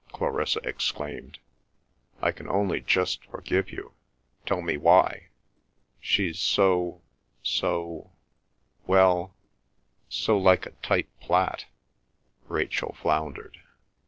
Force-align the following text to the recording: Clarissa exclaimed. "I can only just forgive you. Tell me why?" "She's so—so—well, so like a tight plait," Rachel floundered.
Clarissa 0.11 0.59
exclaimed. 0.67 1.37
"I 2.23 2.31
can 2.31 2.49
only 2.49 2.81
just 2.81 3.23
forgive 3.27 3.69
you. 3.71 3.93
Tell 4.47 4.63
me 4.63 4.75
why?" 4.75 5.27
"She's 5.99 6.39
so—so—well, 6.39 7.03
so 10.09 10.37
like 10.39 10.65
a 10.65 10.71
tight 10.81 11.09
plait," 11.19 11.67
Rachel 12.47 12.93
floundered. 12.99 13.59